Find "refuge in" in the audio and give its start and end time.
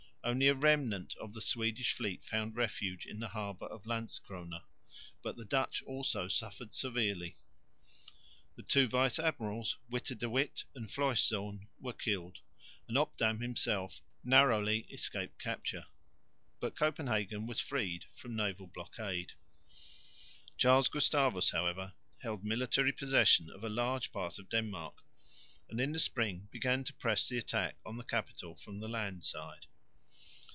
2.55-3.19